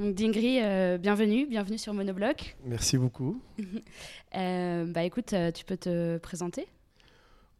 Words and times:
Donc 0.00 0.14
Dingri, 0.14 0.60
euh, 0.62 0.96
bienvenue, 0.96 1.46
bienvenue 1.46 1.76
sur 1.76 1.92
Monobloc. 1.92 2.56
Merci 2.64 2.96
beaucoup. 2.96 3.40
Euh, 4.36 4.86
bah 4.86 5.02
écoute, 5.02 5.32
euh, 5.32 5.50
tu 5.50 5.64
peux 5.64 5.76
te 5.76 6.16
présenter 6.18 6.68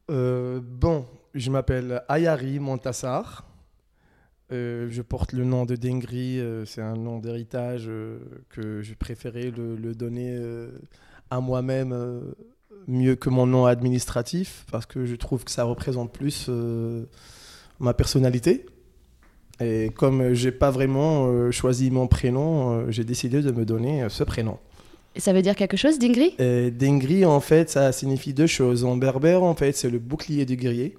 bon, 0.08 1.04
je 1.34 1.50
m'appelle 1.50 2.02
Ayari 2.08 2.60
Montassar. 2.60 3.44
Je 4.50 5.02
porte 5.02 5.32
le 5.32 5.44
nom 5.44 5.66
de 5.66 5.74
Dengri. 5.74 6.38
euh, 6.38 6.64
c'est 6.64 6.80
un 6.80 6.94
nom 6.94 7.18
d'héritage 7.18 7.90
que 8.50 8.82
je 8.82 8.94
préférais 8.94 9.50
le, 9.50 9.74
le 9.74 9.94
donner 9.96 10.38
à 11.28 11.40
moi-même 11.40 11.92
mieux 12.86 13.16
que 13.16 13.30
mon 13.30 13.46
nom 13.46 13.66
administratif 13.66 14.64
parce 14.70 14.86
que 14.86 15.04
je 15.06 15.16
trouve 15.16 15.44
que 15.44 15.50
ça 15.50 15.64
représente 15.64 16.12
plus 16.12 16.48
ma 17.80 17.94
personnalité. 17.94 18.64
Et 19.60 19.90
comme 19.94 20.32
j'ai 20.32 20.52
pas 20.52 20.70
vraiment 20.70 21.26
euh, 21.28 21.50
choisi 21.50 21.90
mon 21.90 22.06
prénom, 22.06 22.70
euh, 22.72 22.90
j'ai 22.90 23.04
décidé 23.04 23.42
de 23.42 23.50
me 23.52 23.64
donner 23.64 24.02
euh, 24.02 24.08
ce 24.08 24.24
prénom. 24.24 24.58
Et 25.14 25.20
Ça 25.20 25.32
veut 25.32 25.42
dire 25.42 25.56
quelque 25.56 25.76
chose, 25.76 25.98
Dingri? 25.98 26.34
Euh, 26.40 26.70
Dengri, 26.70 27.24
en 27.26 27.40
fait, 27.40 27.68
ça 27.68 27.92
signifie 27.92 28.32
deux 28.32 28.46
choses. 28.46 28.84
En 28.84 28.96
berbère, 28.96 29.42
en 29.42 29.54
fait, 29.54 29.72
c'est 29.72 29.90
le 29.90 29.98
bouclier 29.98 30.46
du 30.46 30.56
guerrier. 30.56 30.96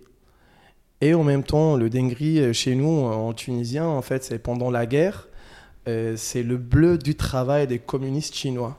Et 1.00 1.16
en 1.16 1.24
même 1.24 1.44
temps, 1.44 1.76
le 1.76 1.90
Dengri, 1.90 2.40
euh, 2.40 2.54
chez 2.54 2.76
nous, 2.76 2.88
en 3.06 3.34
tunisien, 3.34 3.88
en 3.88 4.02
fait, 4.04 4.24
c'est 4.24 4.38
pendant 4.40 4.70
la 4.70 4.86
guerre, 4.86 5.28
c'est 6.16 6.44
le 6.44 6.58
bleu 6.58 7.00
du 7.00 7.16
travail 7.16 7.66
des 7.66 7.80
communistes 7.80 8.36
chinois. 8.36 8.78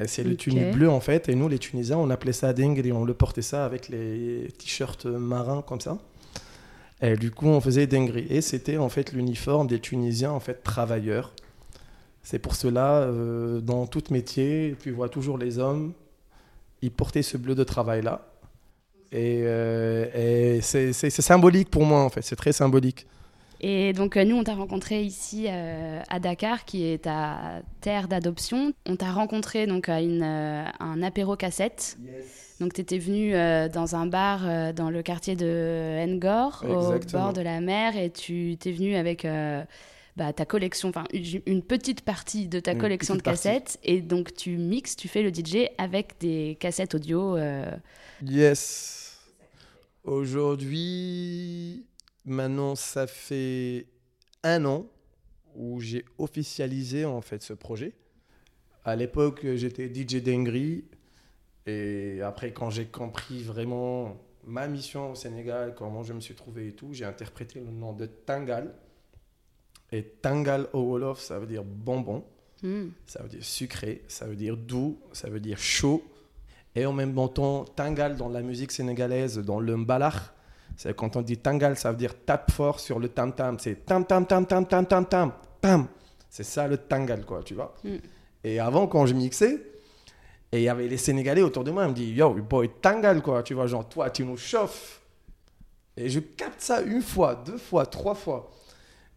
Et 0.00 0.08
C'est 0.08 0.24
le 0.24 0.32
Ok. 0.32 0.38
tunique 0.38 0.72
bleu, 0.72 0.90
en 0.90 0.98
fait. 0.98 1.28
Et 1.28 1.36
nous, 1.36 1.46
les 1.48 1.60
Tunisiens, 1.60 1.98
on 1.98 2.10
appelait 2.10 2.32
ça 2.32 2.52
Dengri. 2.52 2.90
On 2.90 3.04
le 3.04 3.14
portait 3.14 3.40
ça 3.42 3.64
avec 3.64 3.88
les 3.88 4.48
t-shirts 4.58 5.06
marins, 5.06 5.62
comme 5.62 5.80
ça. 5.80 5.98
Et 7.02 7.16
du 7.16 7.30
coup, 7.32 7.46
on 7.46 7.60
faisait 7.60 7.86
Dengri. 7.86 8.26
Et 8.30 8.40
c'était, 8.40 8.78
en 8.78 8.88
fait, 8.88 9.12
l'uniforme 9.12 9.66
des 9.66 9.80
Tunisiens, 9.80 10.30
en 10.30 10.40
fait, 10.40 10.62
travailleurs. 10.62 11.34
C'est 12.22 12.38
pour 12.38 12.54
cela, 12.54 13.00
euh, 13.00 13.60
dans 13.60 13.86
tout 13.86 14.04
métier, 14.10 14.76
tu 14.80 14.92
vois 14.92 15.08
toujours 15.08 15.36
les 15.36 15.58
hommes, 15.58 15.92
ils 16.80 16.92
portaient 16.92 17.22
ce 17.22 17.36
bleu 17.36 17.56
de 17.56 17.64
travail-là. 17.64 18.28
Et, 19.10 19.42
euh, 19.42 20.56
et 20.56 20.60
c'est 20.62 20.92
symbolique 21.10 21.70
pour 21.70 21.84
moi, 21.84 22.02
en 22.04 22.08
fait, 22.08 22.22
c'est 22.22 22.36
très 22.36 22.52
symbolique. 22.52 23.06
Et 23.62 23.92
donc 23.92 24.16
euh, 24.16 24.24
nous, 24.24 24.36
on 24.36 24.42
t'a 24.42 24.54
rencontré 24.54 25.02
ici 25.02 25.46
euh, 25.48 26.00
à 26.08 26.18
Dakar, 26.18 26.64
qui 26.64 26.84
est 26.84 27.04
ta 27.04 27.62
terre 27.80 28.08
d'adoption. 28.08 28.72
On 28.86 28.96
t'a 28.96 29.12
rencontré 29.12 29.68
donc 29.68 29.88
à 29.88 30.00
une, 30.00 30.22
euh, 30.22 30.64
un 30.80 31.02
apéro 31.02 31.36
cassette. 31.36 31.96
Donc 32.62 32.74
tu 32.74 32.80
étais 32.80 32.98
venu 32.98 33.34
euh, 33.34 33.68
dans 33.68 33.96
un 33.96 34.06
bar 34.06 34.42
euh, 34.44 34.72
dans 34.72 34.88
le 34.88 35.02
quartier 35.02 35.34
de 35.34 36.06
Ngor, 36.06 36.64
au 36.68 36.96
bord 37.10 37.32
de 37.32 37.40
la 37.40 37.60
mer, 37.60 37.96
et 37.96 38.08
tu 38.08 38.56
t'es 38.56 38.70
venu 38.70 38.94
avec 38.94 39.24
euh, 39.24 39.64
bah, 40.16 40.32
ta 40.32 40.46
collection, 40.46 40.90
enfin 40.90 41.02
une 41.12 41.64
petite 41.64 42.02
partie 42.02 42.46
de 42.46 42.60
ta 42.60 42.74
Une 42.74 42.78
collection 42.78 43.16
de 43.16 43.20
partie. 43.20 43.42
cassettes. 43.42 43.80
Et 43.82 44.00
donc 44.00 44.32
tu 44.34 44.58
mixes, 44.58 44.94
tu 44.94 45.08
fais 45.08 45.24
le 45.24 45.30
DJ 45.30 45.70
avec 45.76 46.20
des 46.20 46.56
cassettes 46.60 46.94
audio. 46.94 47.36
Yes. 48.24 49.18
Aujourd'hui, 50.04 51.84
maintenant, 52.24 52.76
ça 52.76 53.08
fait 53.08 53.88
un 54.44 54.64
an 54.66 54.86
où 55.56 55.80
j'ai 55.80 56.04
officialisé 56.16 57.06
en 57.06 57.22
fait 57.22 57.42
ce 57.42 57.54
projet. 57.54 57.92
À 58.84 58.94
l'époque, 58.94 59.44
j'étais 59.56 59.92
DJ 59.92 60.22
Dengri. 60.22 60.84
Et 61.66 62.20
après, 62.22 62.52
quand 62.52 62.70
j'ai 62.70 62.86
compris 62.86 63.42
vraiment 63.42 64.16
ma 64.44 64.66
mission 64.66 65.12
au 65.12 65.14
Sénégal, 65.14 65.74
comment 65.76 66.02
je 66.02 66.12
me 66.12 66.20
suis 66.20 66.34
trouvé 66.34 66.68
et 66.68 66.72
tout, 66.72 66.88
j'ai 66.92 67.04
interprété 67.04 67.60
le 67.60 67.70
nom 67.70 67.92
de 67.92 68.06
Tangal. 68.06 68.74
Et 69.92 70.02
Tangal 70.02 70.68
au 70.72 70.80
Wolof, 70.80 71.20
ça 71.20 71.38
veut 71.38 71.46
dire 71.46 71.64
bonbon, 71.64 72.24
hmm. 72.62 72.88
ça 73.06 73.22
veut 73.22 73.28
dire 73.28 73.44
sucré, 73.44 74.02
ça 74.08 74.26
veut 74.26 74.36
dire 74.36 74.56
doux, 74.56 74.98
ça 75.12 75.28
veut 75.28 75.40
dire 75.40 75.58
chaud. 75.58 76.02
Et 76.74 76.86
en 76.86 76.92
même 76.92 77.14
temps, 77.14 77.64
Tangal 77.64 78.16
dans 78.16 78.30
la 78.30 78.40
musique 78.40 78.72
sénégalaise, 78.72 79.38
dans 79.38 79.60
le 79.60 79.76
mbalach, 79.76 80.32
c'est 80.76 80.96
quand 80.96 81.16
on 81.16 81.22
dit 81.22 81.36
Tangal, 81.36 81.76
ça 81.76 81.90
veut 81.90 81.98
dire 81.98 82.14
tape 82.24 82.50
fort 82.50 82.80
sur 82.80 82.98
le 82.98 83.08
tam 83.08 83.34
tam. 83.34 83.58
C'est 83.58 83.84
tam 83.84 84.06
tam 84.06 84.26
tam 84.26 84.46
tam 84.46 84.66
tam 84.66 84.86
tam 84.86 85.06
tam 85.06 85.32
pam. 85.60 85.86
C'est 86.30 86.44
ça 86.44 86.66
le 86.66 86.78
Tangal, 86.78 87.26
quoi, 87.26 87.42
tu 87.42 87.54
vois. 87.54 87.74
Mm. 87.84 87.96
Et 88.44 88.58
avant, 88.58 88.86
quand 88.86 89.04
je 89.04 89.12
mixais, 89.12 89.71
et 90.52 90.58
il 90.58 90.62
y 90.64 90.68
avait 90.68 90.86
les 90.86 90.98
Sénégalais 90.98 91.42
autour 91.42 91.64
de 91.64 91.70
moi, 91.70 91.84
ils 91.84 91.90
me 91.90 91.94
disent 91.94 92.16
Yo, 92.16 92.34
boy, 92.34 92.68
Tangal, 92.80 93.22
quoi, 93.22 93.42
tu 93.42 93.54
vois, 93.54 93.66
genre, 93.66 93.88
toi, 93.88 94.10
tu 94.10 94.22
nous 94.24 94.36
chauffes. 94.36 95.00
Et 95.96 96.10
je 96.10 96.20
capte 96.20 96.60
ça 96.60 96.82
une 96.82 97.02
fois, 97.02 97.34
deux 97.34 97.56
fois, 97.56 97.86
trois 97.86 98.14
fois. 98.14 98.50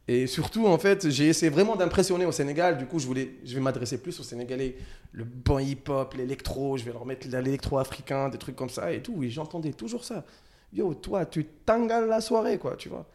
Et 0.08 0.28
surtout, 0.28 0.66
en 0.68 0.78
fait, 0.78 1.10
j'ai 1.10 1.28
essayé 1.28 1.50
vraiment 1.50 1.76
d'impressionner 1.76 2.26
au 2.26 2.32
Sénégal. 2.32 2.78
Du 2.78 2.86
coup, 2.86 3.00
je 3.00 3.08
voulais, 3.08 3.36
je 3.44 3.56
vais 3.56 3.60
m'adresser 3.62 4.02
plus 4.02 4.18
aux 4.20 4.24
Sénégalais. 4.24 4.78
Le 5.12 5.24
bon 5.24 5.60
hip-hop, 5.60 6.14
l'électro, 6.14 6.78
je 6.78 6.86
vais 6.86 6.92
leur 6.94 7.06
mettre 7.06 7.28
de 7.28 7.38
l'électro 7.38 7.80
africain, 7.80 8.30
des 8.30 8.38
trucs 8.38 8.56
comme 8.56 8.70
ça 8.70 8.92
et 8.94 9.02
tout. 9.02 9.24
Et 9.24 9.30
j'entendais 9.30 9.74
toujours 9.74 10.06
ça. 10.06 10.24
Yo, 10.72 10.94
toi, 10.94 11.26
tu 11.26 11.46
tangales 11.66 12.08
la 12.08 12.22
soirée, 12.22 12.60
quoi, 12.60 12.76
tu 12.76 12.88
vois. 12.88 13.06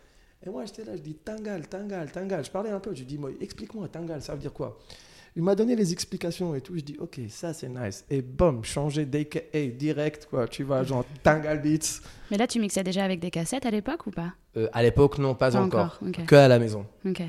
Et 0.45 0.51
moi, 0.51 0.65
j'étais 0.65 0.85
là, 0.85 0.97
je 0.97 1.03
dis 1.03 1.15
tangal, 1.15 1.69
tangal, 1.69 2.11
tangal. 2.11 2.45
Je 2.45 2.51
parlais 2.51 2.71
un 2.71 2.81
peu, 2.81 2.95
je 2.95 3.05
dis, 3.05 3.19
moi, 3.19 3.31
explique-moi, 3.41 3.89
tangal, 3.89 4.21
ça 4.21 4.35
veut 4.35 4.41
dire 4.41 4.53
quoi? 4.53 4.79
Il 5.37 5.43
m'a 5.43 5.55
donné 5.55 5.77
les 5.77 5.93
explications 5.93 6.55
et 6.55 6.61
tout. 6.61 6.75
Je 6.77 6.81
dis, 6.81 6.97
ok, 6.99 7.21
ça 7.29 7.53
c'est 7.53 7.69
nice. 7.69 8.05
Et 8.11 8.21
boum, 8.21 8.65
changer 8.65 9.07
d'AKA 9.07 9.67
direct, 9.77 10.27
quoi, 10.29 10.49
tu 10.49 10.65
vois, 10.65 10.83
genre 10.83 11.05
tangal 11.23 11.63
beats. 11.63 12.01
Mais 12.31 12.37
là, 12.37 12.47
tu 12.47 12.59
mixais 12.59 12.83
déjà 12.83 13.05
avec 13.05 13.21
des 13.21 13.31
cassettes 13.31 13.65
à 13.67 13.71
l'époque 13.71 14.07
ou 14.07 14.11
pas? 14.11 14.33
Euh, 14.57 14.69
à 14.73 14.83
l'époque, 14.83 15.19
non, 15.19 15.35
pas, 15.35 15.51
Pas 15.53 15.61
encore. 15.61 15.99
encore. 16.07 16.27
Que 16.27 16.35
à 16.35 16.49
la 16.49 16.59
maison. 16.59 16.85
Ok. 17.07 17.23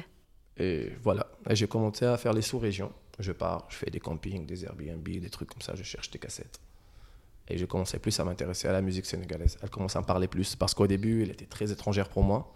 Et 0.57 0.91
voilà, 1.03 1.28
Et 1.50 1.56
j'ai 1.56 1.67
commencé 1.67 2.06
à 2.06 2.17
faire 2.17 2.34
les 2.34 2.41
sous-régions. 2.41 2.91
Je 3.19 3.31
pars, 3.31 3.67
je 3.69 3.75
fais 3.75 3.90
des 3.91 4.00
campings, 4.00 4.45
des 4.45 4.66
Airbnb, 4.66 5.07
des 5.07 5.29
trucs 5.29 5.50
comme 5.50 5.61
ça, 5.61 5.73
je 5.75 5.84
cherche 5.84 6.09
des 6.09 6.19
cassettes. 6.19 6.59
Et 7.47 7.57
je 7.57 7.66
commençais 7.66 8.00
plus 8.00 8.19
à 8.19 8.23
m'intéresser 8.23 8.67
à 8.67 8.72
la 8.72 8.81
musique 8.81 9.06
sénégalaise. 9.06 9.57
Elle 9.61 9.69
commençait 9.69 9.97
à 9.97 10.01
me 10.01 10.06
parler 10.07 10.28
plus, 10.28 10.56
parce 10.56 10.73
qu'au 10.73 10.88
début, 10.88 11.23
elle 11.23 11.31
était 11.31 11.45
très 11.45 11.72
étrangère 11.72 12.09
pour 12.09 12.23
moi. 12.23 12.51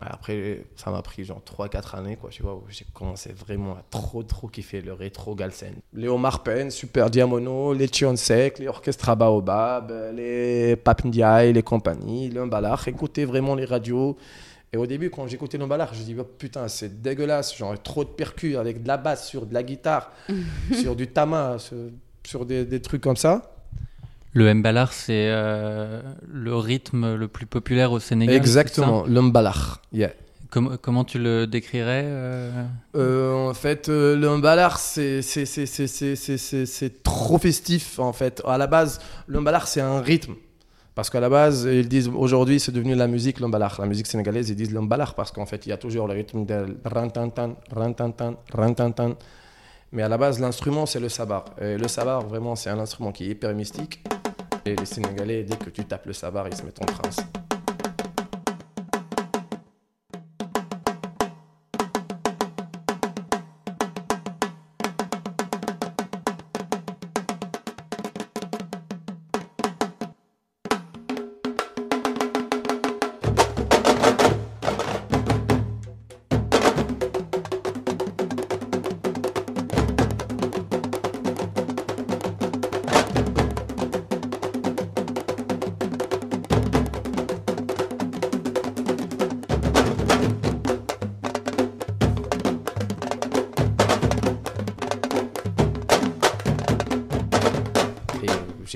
Mais 0.00 0.06
après, 0.08 0.64
ça 0.76 0.90
m'a 0.90 1.02
pris 1.02 1.24
genre 1.24 1.42
3-4 1.44 1.96
années, 1.96 2.16
quoi, 2.16 2.30
tu 2.30 2.42
vois, 2.42 2.54
où 2.54 2.62
j'ai 2.68 2.86
commencé 2.94 3.32
vraiment 3.32 3.72
à 3.72 3.82
trop, 3.90 4.22
trop 4.22 4.46
kiffer 4.46 4.80
le 4.80 4.92
rétro 4.92 5.34
Galsen. 5.34 5.74
Les 5.92 6.06
Omar 6.08 6.44
Penn, 6.44 6.70
Super 6.70 7.10
Diamono, 7.10 7.74
les 7.74 7.88
Sec, 8.16 8.60
les 8.60 8.68
Orchestra 8.68 9.16
Baobab, 9.16 9.92
les 10.14 10.76
Pap 10.76 11.04
Ndiaye, 11.04 11.52
les 11.52 11.62
compagnies, 11.62 12.30
le 12.30 12.46
Mbalach. 12.46 12.86
Écouter 12.86 13.24
vraiment 13.24 13.56
les 13.56 13.64
radios. 13.64 14.16
Et 14.72 14.76
au 14.76 14.86
début, 14.86 15.10
quand 15.10 15.26
j'écoutais 15.26 15.58
le 15.58 15.66
Mbalach, 15.66 15.94
je 15.94 16.02
dis 16.02 16.14
oh, 16.18 16.24
putain, 16.24 16.68
c'est 16.68 17.02
dégueulasse, 17.02 17.56
genre 17.56 17.74
trop 17.82 18.04
de 18.04 18.10
percus 18.10 18.56
avec 18.56 18.82
de 18.82 18.88
la 18.88 18.98
basse 18.98 19.26
sur 19.26 19.46
de 19.46 19.54
la 19.54 19.64
guitare, 19.64 20.12
sur 20.80 20.94
du 20.94 21.08
tama, 21.08 21.58
sur, 21.58 21.76
sur 22.24 22.46
des, 22.46 22.64
des 22.64 22.80
trucs 22.80 23.00
comme 23.02 23.16
ça. 23.16 23.57
Le 24.38 24.54
mbalar, 24.54 24.92
c'est 24.92 25.30
euh, 25.32 26.00
le 26.32 26.54
rythme 26.54 27.16
le 27.16 27.26
plus 27.26 27.46
populaire 27.46 27.90
au 27.90 27.98
Sénégal. 27.98 28.36
Exactement, 28.36 29.04
le. 29.04 29.20
Yeah. 29.92 30.12
Com- 30.48 30.78
comment 30.80 31.02
tu 31.02 31.18
le 31.18 31.48
décrirais 31.48 32.04
euh? 32.06 32.64
Euh, 32.94 33.50
en 33.50 33.54
fait, 33.54 33.88
le 33.88 34.36
mbalar, 34.36 34.78
c'est 34.78 35.22
trop 37.02 37.38
festif, 37.38 37.98
en 37.98 38.12
fait. 38.12 38.40
À 38.46 38.56
la 38.58 38.68
base, 38.68 39.00
le 39.26 39.40
mbalar, 39.40 39.66
c'est 39.66 39.80
un 39.80 40.00
rythme. 40.00 40.36
Parce 40.94 41.10
qu'à 41.10 41.18
la 41.18 41.28
base, 41.28 41.68
ils 41.70 41.88
disent 41.88 42.08
aujourd'hui, 42.08 42.60
c'est 42.60 42.70
devenu 42.70 42.94
la 42.94 43.08
musique, 43.08 43.40
le 43.40 43.48
mbalar. 43.48 43.80
La 43.80 43.86
musique 43.86 44.06
sénégalaise, 44.06 44.50
ils 44.50 44.56
disent 44.56 44.72
le 44.72 44.80
mbalar 44.82 45.14
parce 45.16 45.32
qu'en 45.32 45.46
fait, 45.46 45.66
il 45.66 45.70
y 45.70 45.72
a 45.72 45.78
toujours 45.78 46.06
le 46.06 46.14
rythme 46.14 46.46
de 46.46 46.76
rantantan, 46.84 47.56
rantantan, 47.72 48.36
rantantan. 48.54 49.16
Mais 49.90 50.02
à 50.04 50.08
la 50.08 50.18
base, 50.18 50.38
l'instrument, 50.38 50.86
c'est 50.86 51.00
le 51.00 51.08
sabar. 51.08 51.44
Et 51.60 51.76
le 51.76 51.88
sabar, 51.88 52.24
vraiment, 52.24 52.54
c'est 52.54 52.70
un 52.70 52.78
instrument 52.78 53.10
qui 53.10 53.24
est 53.24 53.28
hyper 53.30 53.52
mystique. 53.54 54.00
Les 54.76 54.84
Sénégalais, 54.84 55.44
dès 55.44 55.56
que 55.56 55.70
tu 55.70 55.82
tapes 55.84 56.04
le 56.06 56.12
sabar, 56.12 56.46
ils 56.46 56.54
se 56.54 56.62
mettent 56.62 56.82
en 56.82 56.84
transe. 56.84 57.20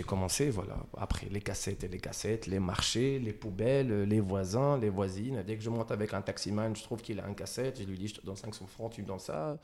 J'ai 0.03 0.09
commencé, 0.09 0.51
voilà. 0.51 0.77
Après, 0.97 1.29
les 1.31 1.41
cassettes 1.41 1.85
et 1.85 1.89
les 1.89 2.01
cassettes, 2.01 2.49
les 2.49 2.59
marchés, 2.59 3.21
les 3.21 3.33
poubelles, 3.33 4.03
les 4.03 4.19
voisins, 4.19 4.77
les 4.77 4.89
voisines. 4.91 5.45
Dès 5.47 5.57
que 5.57 5.63
je 5.63 5.71
monte 5.71 5.93
avec 5.93 6.13
un 6.13 6.21
taximan, 6.21 6.75
je 6.75 6.83
trouve 6.83 7.01
qu'il 7.03 7.21
a 7.21 7.25
un 7.25 7.35
cassette. 7.35 7.79
Je 7.81 7.85
lui 7.85 7.97
dis, 7.97 8.09
je 8.09 8.15
te 8.17 8.27
donne 8.27 8.35
500 8.35 8.67
francs, 8.67 8.93
tu 8.93 9.03
me 9.03 9.07
donnes 9.07 9.21
ça. 9.21 9.59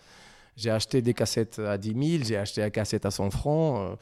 J'ai 0.56 0.70
acheté 0.70 1.02
des 1.02 1.12
cassettes 1.12 1.58
à 1.58 1.76
10 1.76 2.18
000, 2.18 2.24
j'ai 2.24 2.36
acheté 2.36 2.60
la 2.60 2.70
cassette 2.70 3.04
à 3.04 3.10
100 3.10 3.30
francs. 3.30 3.98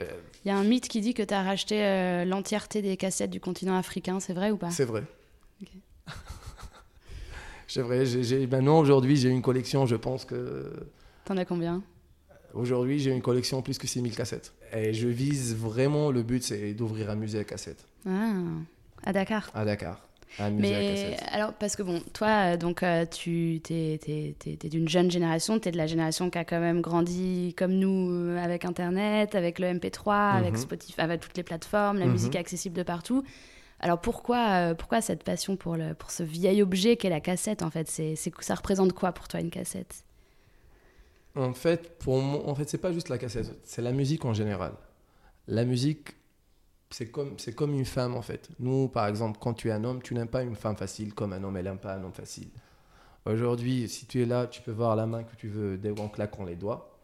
Il 0.00 0.48
y 0.48 0.50
a 0.50 0.56
un 0.56 0.64
mythe 0.64 0.88
qui 0.88 1.00
dit 1.00 1.14
que 1.14 1.22
tu 1.22 1.32
as 1.32 1.44
racheté 1.44 2.24
l'entièreté 2.24 2.82
des 2.82 2.96
cassettes 2.96 3.30
du 3.30 3.40
continent 3.40 3.76
africain, 3.76 4.18
c'est 4.18 4.34
vrai 4.34 4.50
ou 4.50 4.56
pas? 4.56 4.70
C'est 4.70 4.84
vrai. 4.84 5.04
c'est 7.68 7.82
vrai. 7.82 8.04
maintenant, 8.50 8.80
aujourd'hui, 8.80 9.16
j'ai 9.16 9.28
une 9.28 9.42
collection, 9.42 9.86
je 9.86 9.96
pense 9.96 10.24
que. 10.24 10.88
T'en 11.24 11.36
as 11.36 11.44
combien? 11.44 11.82
Aujourd'hui, 12.54 12.98
j'ai 12.98 13.12
une 13.12 13.22
collection 13.22 13.62
plus 13.62 13.78
que 13.78 13.86
6000 13.86 14.16
cassettes. 14.16 14.52
Et 14.76 14.92
je 14.92 15.08
vise 15.08 15.56
vraiment, 15.56 16.10
le 16.10 16.22
but, 16.22 16.42
c'est 16.42 16.74
d'ouvrir 16.74 17.10
un 17.10 17.16
musée 17.16 17.38
à 17.38 17.44
cassettes. 17.44 17.86
Ah, 18.06 18.32
à 19.04 19.12
Dakar 19.12 19.50
À 19.54 19.64
Dakar. 19.64 20.00
Un 20.38 20.50
musée 20.50 20.74
à 20.74 20.80
cassettes. 20.80 21.28
alors, 21.32 21.52
parce 21.54 21.76
que 21.76 21.82
bon, 21.82 22.02
toi, 22.12 22.52
euh, 22.52 22.56
donc, 22.56 22.82
euh, 22.82 23.06
tu 23.06 23.60
es, 23.70 24.00
es, 24.06 24.68
d'une 24.68 24.88
jeune 24.88 25.10
génération, 25.10 25.58
tu 25.58 25.68
es 25.68 25.72
de 25.72 25.76
la 25.78 25.86
génération 25.86 26.28
qui 26.28 26.38
a 26.38 26.44
quand 26.44 26.60
même 26.60 26.82
grandi 26.82 27.54
comme 27.56 27.72
nous 27.72 28.10
euh, 28.10 28.38
avec 28.42 28.64
Internet, 28.64 29.34
avec 29.34 29.58
le 29.58 29.68
MP3, 29.68 30.36
avec 30.36 30.52
mhm. 30.52 30.58
Spotify, 30.58 31.00
avec 31.00 31.20
toutes 31.20 31.36
les 31.36 31.42
plateformes, 31.42 31.98
la 31.98 32.06
mhm. 32.06 32.12
musique 32.12 32.36
accessible 32.36 32.76
de 32.76 32.82
partout. 32.82 33.22
Alors 33.80 34.00
pourquoi, 34.00 34.74
pourquoi 34.74 35.02
cette 35.02 35.22
passion 35.22 35.56
pour, 35.56 35.76
le, 35.76 35.92
pour 35.92 36.10
ce 36.10 36.22
vieil 36.22 36.62
objet 36.62 36.96
qu'est 36.96 37.10
la 37.10 37.20
cassette 37.20 37.62
en 37.62 37.70
fait? 37.70 37.88
C'est, 37.90 38.14
Ça 38.40 38.54
représente 38.54 38.94
quoi 38.94 39.12
pour 39.12 39.28
toi 39.28 39.38
une 39.38 39.50
cassette? 39.50 40.02
En 41.36 41.52
fait, 41.54 41.98
pour 41.98 42.20
moi, 42.20 42.48
en 42.48 42.54
fait, 42.54 42.68
c'est 42.68 42.78
pas 42.78 42.92
juste 42.92 43.08
la 43.08 43.18
cassette, 43.18 43.58
c'est 43.64 43.82
la 43.82 43.92
musique 43.92 44.24
en 44.24 44.34
général. 44.34 44.72
La 45.48 45.64
musique, 45.64 46.16
c'est 46.90 47.10
comme, 47.10 47.38
c'est 47.38 47.54
comme 47.54 47.74
une 47.74 47.84
femme 47.84 48.14
en 48.14 48.22
fait. 48.22 48.48
Nous, 48.58 48.88
par 48.88 49.06
exemple, 49.06 49.38
quand 49.40 49.54
tu 49.54 49.68
es 49.68 49.72
un 49.72 49.84
homme, 49.84 50.02
tu 50.02 50.14
n'aimes 50.14 50.28
pas 50.28 50.42
une 50.42 50.56
femme 50.56 50.76
facile 50.76 51.14
comme 51.14 51.32
un 51.32 51.42
homme, 51.44 51.56
elle 51.56 51.64
n'aime 51.66 51.78
pas 51.78 51.94
un 51.94 52.02
homme 52.02 52.12
facile. 52.12 52.48
Aujourd'hui, 53.26 53.88
si 53.88 54.06
tu 54.06 54.22
es 54.22 54.26
là, 54.26 54.46
tu 54.46 54.62
peux 54.62 54.70
voir 54.70 54.94
la 54.96 55.06
main 55.06 55.24
que 55.24 55.34
tu 55.36 55.48
veux 55.48 55.76
dès 55.76 55.92
qu'on 55.92 56.08
claque 56.08 56.38
les 56.46 56.56
doigts. 56.56 57.00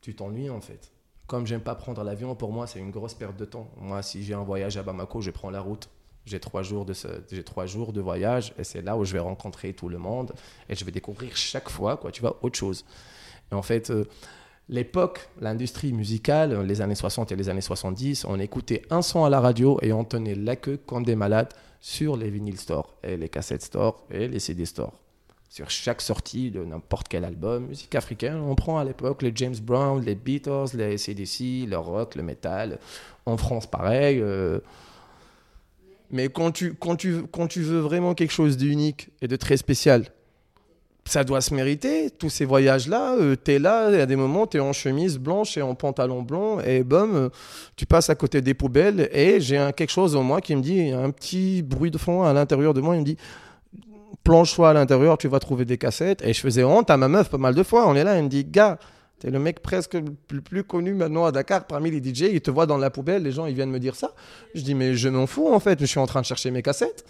Tu 0.00 0.14
t'ennuies 0.14 0.50
en 0.50 0.60
fait. 0.60 0.92
Comme 1.26 1.46
j'aime 1.46 1.60
pas 1.60 1.74
prendre 1.74 2.04
l'avion, 2.04 2.36
pour 2.36 2.52
moi, 2.52 2.68
c'est 2.68 2.78
une 2.78 2.92
grosse 2.92 3.14
perte 3.14 3.36
de 3.36 3.44
temps. 3.44 3.68
Moi, 3.78 4.00
si 4.02 4.22
j'ai 4.22 4.34
un 4.34 4.44
voyage 4.44 4.76
à 4.76 4.84
Bamako, 4.84 5.20
je 5.20 5.32
prends 5.32 5.50
la 5.50 5.60
route. 5.60 5.88
J'ai 6.26 6.40
trois 6.40 6.62
jours 6.62 6.84
de 6.84 6.92
j'ai 7.30 7.44
trois 7.44 7.66
jours 7.66 7.92
de 7.92 8.00
voyage 8.00 8.52
et 8.58 8.64
c'est 8.64 8.82
là 8.82 8.96
où 8.96 9.04
je 9.04 9.12
vais 9.12 9.20
rencontrer 9.20 9.72
tout 9.72 9.88
le 9.88 9.98
monde 9.98 10.32
et 10.68 10.74
je 10.74 10.84
vais 10.84 10.90
découvrir 10.90 11.36
chaque 11.36 11.68
fois 11.68 11.96
quoi 11.96 12.10
tu 12.10 12.20
vois 12.20 12.38
autre 12.42 12.58
chose. 12.58 12.84
En 13.52 13.62
fait 13.62 13.90
euh, 13.90 14.04
l'époque, 14.68 15.28
l'industrie 15.40 15.92
musicale, 15.92 16.60
les 16.62 16.80
années 16.80 16.96
60 16.96 17.30
et 17.30 17.36
les 17.36 17.48
années 17.48 17.60
70, 17.60 18.24
on 18.24 18.40
écoutait 18.40 18.82
un 18.90 19.02
son 19.02 19.24
à 19.24 19.30
la 19.30 19.40
radio 19.40 19.78
et 19.82 19.92
on 19.92 20.02
tenait 20.04 20.34
la 20.34 20.56
queue 20.56 20.78
comme 20.84 21.04
des 21.04 21.14
malades 21.14 21.54
sur 21.80 22.16
les 22.16 22.28
vinyl 22.28 22.58
stores 22.58 22.96
et 23.04 23.16
les 23.16 23.28
cassettes 23.28 23.62
stores 23.62 24.04
et 24.10 24.26
les 24.26 24.40
CD 24.40 24.64
stores. 24.64 24.94
Sur 25.48 25.70
chaque 25.70 26.00
sortie 26.00 26.50
de 26.50 26.64
n'importe 26.64 27.06
quel 27.06 27.24
album, 27.24 27.68
musique 27.68 27.94
africaine, 27.94 28.36
on 28.36 28.56
prend 28.56 28.78
à 28.78 28.84
l'époque 28.84 29.22
les 29.22 29.30
James 29.36 29.54
Brown, 29.62 30.04
les 30.04 30.16
Beatles, 30.16 30.74
les 30.74 30.98
CDC, 30.98 31.66
le 31.68 31.78
rock, 31.78 32.16
le 32.16 32.24
metal. 32.24 32.78
En 33.26 33.36
France, 33.36 33.66
pareil. 33.68 34.20
Euh, 34.20 34.58
mais 36.10 36.28
quand 36.28 36.50
tu, 36.52 36.74
quand, 36.74 36.96
tu, 36.96 37.22
quand 37.30 37.46
tu 37.46 37.60
veux 37.60 37.80
vraiment 37.80 38.14
quelque 38.14 38.32
chose 38.32 38.56
d'unique 38.56 39.10
et 39.22 39.28
de 39.28 39.36
très 39.36 39.56
spécial, 39.56 40.04
ça 41.04 41.24
doit 41.24 41.40
se 41.40 41.54
mériter. 41.54 42.10
Tous 42.10 42.30
ces 42.30 42.44
voyages-là, 42.44 43.14
euh, 43.16 43.36
tu 43.42 43.52
es 43.52 43.58
là, 43.58 43.90
y 43.90 44.00
a 44.00 44.06
des 44.06 44.16
moments, 44.16 44.46
tu 44.46 44.56
es 44.56 44.60
en 44.60 44.72
chemise 44.72 45.18
blanche 45.18 45.56
et 45.56 45.62
en 45.62 45.74
pantalon 45.74 46.22
blanc, 46.22 46.60
et 46.60 46.82
boum, 46.82 47.14
euh, 47.14 47.28
tu 47.76 47.86
passes 47.86 48.10
à 48.10 48.14
côté 48.14 48.40
des 48.40 48.54
poubelles, 48.54 49.08
et 49.12 49.40
j'ai 49.40 49.70
quelque 49.76 49.92
chose 49.92 50.16
en 50.16 50.22
moi 50.22 50.40
qui 50.40 50.56
me 50.56 50.62
dit, 50.62 50.90
un 50.90 51.10
petit 51.10 51.62
bruit 51.62 51.90
de 51.90 51.98
fond 51.98 52.24
à 52.24 52.32
l'intérieur 52.32 52.74
de 52.74 52.80
moi, 52.80 52.96
il 52.96 53.00
me 53.00 53.04
dit, 53.04 53.16
planche-toi 54.24 54.70
à 54.70 54.72
l'intérieur, 54.72 55.16
tu 55.18 55.28
vas 55.28 55.38
trouver 55.38 55.64
des 55.64 55.78
cassettes. 55.78 56.20
Et 56.22 56.32
je 56.32 56.40
faisais 56.40 56.64
honte 56.64 56.90
à 56.90 56.96
ma 56.96 57.06
meuf 57.06 57.30
pas 57.30 57.38
mal 57.38 57.54
de 57.54 57.62
fois. 57.62 57.86
On 57.86 57.94
est 57.94 58.02
là, 58.02 58.14
elle 58.16 58.24
me 58.24 58.28
dit, 58.28 58.44
gars, 58.44 58.78
T'es 59.18 59.30
le 59.30 59.38
mec 59.38 59.60
presque 59.60 59.94
le 59.94 60.40
plus 60.40 60.62
connu 60.62 60.92
maintenant 60.92 61.24
à 61.24 61.32
Dakar 61.32 61.66
parmi 61.66 61.90
les 61.90 61.98
DJ. 61.98 62.22
Il 62.32 62.40
te 62.42 62.50
voit 62.50 62.66
dans 62.66 62.76
la 62.76 62.90
poubelle, 62.90 63.22
les 63.22 63.32
gens 63.32 63.46
ils 63.46 63.54
viennent 63.54 63.70
me 63.70 63.80
dire 63.80 63.94
ça. 63.94 64.14
Je 64.54 64.60
dis 64.60 64.74
mais 64.74 64.94
je 64.94 65.08
m'en 65.08 65.26
fous 65.26 65.48
en 65.48 65.60
fait, 65.60 65.80
je 65.80 65.86
suis 65.86 65.98
en 65.98 66.06
train 66.06 66.20
de 66.20 66.26
chercher 66.26 66.50
mes 66.50 66.62
cassettes. 66.62 67.04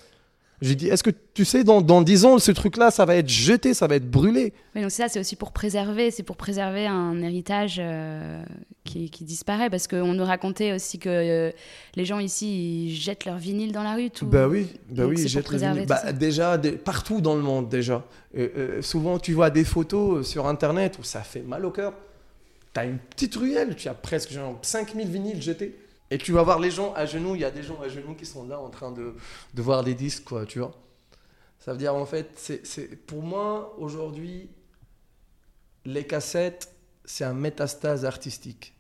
J'ai 0.62 0.74
dit, 0.74 0.88
est-ce 0.88 1.02
que 1.02 1.10
tu 1.34 1.44
sais, 1.44 1.64
dans, 1.64 1.82
dans 1.82 2.00
10 2.00 2.24
ans, 2.24 2.38
ce 2.38 2.50
truc-là, 2.50 2.90
ça 2.90 3.04
va 3.04 3.16
être 3.16 3.28
jeté, 3.28 3.74
ça 3.74 3.86
va 3.86 3.96
être 3.96 4.10
brûlé? 4.10 4.54
Oui, 4.74 4.80
donc 4.80 4.90
ça, 4.90 5.08
c'est 5.08 5.20
aussi 5.20 5.36
pour 5.36 5.52
préserver, 5.52 6.10
c'est 6.10 6.22
pour 6.22 6.36
préserver 6.36 6.86
un 6.86 7.20
héritage 7.22 7.76
euh, 7.78 8.42
qui, 8.84 9.10
qui, 9.10 9.24
disparaît, 9.24 9.68
parce 9.68 9.86
qu'on 9.86 10.14
nous 10.14 10.24
racontait 10.24 10.72
aussi 10.72 10.98
que 10.98 11.10
euh, 11.10 11.50
les 11.94 12.06
gens 12.06 12.20
ici, 12.20 12.86
ils 12.86 12.94
jettent 12.94 13.26
leur 13.26 13.36
vinyle 13.36 13.72
dans 13.72 13.82
la 13.82 13.94
rue. 13.94 14.10
Tout. 14.10 14.26
Bah 14.26 14.48
oui, 14.48 14.68
bah 14.88 15.04
oui 15.06 15.16
ils 15.18 15.28
jettent 15.28 15.86
bah, 15.86 16.12
Déjà, 16.12 16.58
partout 16.84 17.20
dans 17.20 17.34
le 17.34 17.42
monde, 17.42 17.68
déjà. 17.68 18.04
Euh, 18.38 18.80
souvent, 18.80 19.18
tu 19.18 19.34
vois 19.34 19.50
des 19.50 19.64
photos 19.64 20.26
sur 20.26 20.46
Internet 20.46 20.98
où 20.98 21.04
ça 21.04 21.20
fait 21.20 21.42
mal 21.42 21.66
au 21.66 21.70
cœur. 21.70 21.92
Tu 22.72 22.80
as 22.80 22.84
une 22.86 22.98
petite 22.98 23.36
ruelle, 23.36 23.76
tu 23.76 23.88
as 23.88 23.94
presque 23.94 24.32
genre 24.32 24.58
5000 24.62 25.08
vinyles 25.08 25.42
jetés. 25.42 25.76
Et 26.10 26.18
tu 26.18 26.32
vas 26.32 26.42
voir 26.42 26.60
les 26.60 26.70
gens 26.70 26.92
à 26.94 27.04
genoux, 27.04 27.34
il 27.34 27.40
y 27.40 27.44
a 27.44 27.50
des 27.50 27.62
gens 27.62 27.80
à 27.80 27.88
genoux 27.88 28.14
qui 28.14 28.26
sont 28.26 28.46
là 28.46 28.60
en 28.60 28.70
train 28.70 28.92
de, 28.92 29.14
de 29.54 29.62
voir 29.62 29.82
des 29.82 29.94
disques, 29.94 30.24
quoi, 30.24 30.46
tu 30.46 30.60
vois. 30.60 30.72
Ça 31.58 31.72
veut 31.72 31.78
dire, 31.78 31.94
en 31.94 32.06
fait, 32.06 32.30
c'est, 32.36 33.06
pour 33.06 33.22
moi, 33.22 33.74
aujourd'hui, 33.78 34.48
les 35.84 36.06
cassettes, 36.06 36.72
c'est 37.04 37.24
un 37.24 37.34
métastase 37.34 38.04
artistique. 38.04 38.72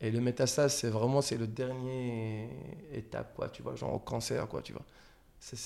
Et 0.00 0.10
le 0.10 0.20
métastase, 0.20 0.74
c'est 0.74 0.90
vraiment, 0.90 1.22
c'est 1.22 1.36
le 1.36 1.46
dernier 1.46 2.48
étape, 2.92 3.34
quoi, 3.36 3.48
tu 3.48 3.62
vois, 3.62 3.76
genre 3.76 3.94
au 3.94 4.00
cancer, 4.00 4.48
quoi, 4.48 4.60
tu 4.62 4.72
vois. 4.72 4.84
C'est, 5.38 5.56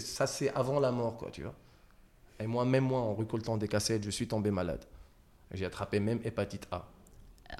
ça, 0.00 0.26
c'est 0.26 0.52
avant 0.52 0.80
la 0.80 0.90
mort, 0.90 1.16
quoi, 1.16 1.30
tu 1.30 1.42
vois. 1.42 1.54
Et 2.40 2.48
moi, 2.48 2.64
même 2.64 2.84
moi, 2.84 2.98
en 2.98 3.14
récoltant 3.14 3.56
des 3.56 3.68
cassettes, 3.68 4.02
je 4.02 4.10
suis 4.10 4.26
tombé 4.26 4.50
malade. 4.50 4.84
J'ai 5.52 5.64
attrapé 5.64 6.00
même 6.00 6.20
hépatite 6.24 6.66
A. 6.72 6.88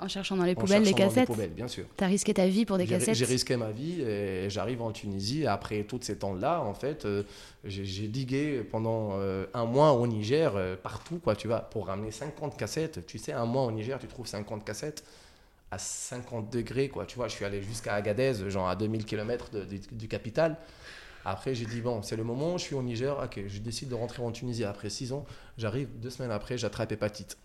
En 0.00 0.08
cherchant 0.08 0.36
dans 0.36 0.44
les 0.44 0.54
poubelles 0.54 0.82
les 0.82 0.92
cassettes 0.92 1.14
dans 1.14 1.20
les 1.20 1.26
poubelles, 1.26 1.50
bien 1.50 1.68
sûr. 1.68 1.84
T'as 1.96 2.06
risqué 2.06 2.34
ta 2.34 2.46
vie 2.46 2.64
pour 2.64 2.76
des 2.76 2.86
cassettes 2.86 3.14
J'ai 3.14 3.24
risqué 3.24 3.56
ma 3.56 3.70
vie 3.70 4.02
et 4.02 4.50
j'arrive 4.50 4.82
en 4.82 4.92
Tunisie. 4.92 5.46
Après 5.46 5.84
tous 5.84 6.00
ces 6.02 6.18
temps-là, 6.18 6.60
en 6.60 6.74
fait, 6.74 7.04
euh, 7.04 7.22
j'ai 7.64 8.08
digué 8.08 8.62
pendant 8.70 9.10
euh, 9.12 9.46
un 9.54 9.64
mois 9.64 9.92
au 9.92 10.06
Niger, 10.06 10.54
euh, 10.56 10.76
partout, 10.76 11.18
quoi, 11.18 11.36
tu 11.36 11.46
vois, 11.46 11.60
pour 11.60 11.86
ramener 11.86 12.10
50 12.10 12.56
cassettes. 12.56 13.06
Tu 13.06 13.18
sais, 13.18 13.32
un 13.32 13.46
mois 13.46 13.64
au 13.64 13.70
Niger, 13.70 13.98
tu 13.98 14.06
trouves 14.06 14.26
50 14.26 14.64
cassettes 14.64 15.04
à 15.70 15.78
50 15.78 16.52
degrés, 16.52 16.88
quoi. 16.88 17.06
Tu 17.06 17.16
vois, 17.16 17.28
je 17.28 17.34
suis 17.34 17.44
allé 17.44 17.62
jusqu'à 17.62 17.94
Agadez, 17.94 18.50
genre 18.50 18.68
à 18.68 18.76
2000 18.76 19.04
km 19.04 19.50
du 19.92 20.08
capital. 20.08 20.56
Après, 21.24 21.54
j'ai 21.54 21.66
dit, 21.66 21.80
bon, 21.80 22.02
c'est 22.02 22.14
le 22.16 22.22
moment, 22.22 22.56
je 22.56 22.64
suis 22.64 22.74
au 22.76 22.82
Niger, 22.82 23.18
ok, 23.22 23.40
je 23.48 23.58
décide 23.58 23.88
de 23.88 23.94
rentrer 23.96 24.22
en 24.22 24.30
Tunisie 24.30 24.64
après 24.64 24.90
6 24.90 25.12
ans. 25.12 25.24
J'arrive, 25.58 25.88
deux 25.98 26.10
semaines 26.10 26.30
après, 26.30 26.56
j'attrape 26.56 26.92
hépatite. 26.92 27.36